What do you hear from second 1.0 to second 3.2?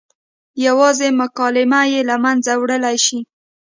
مکالمه یې له منځه وړلی شي.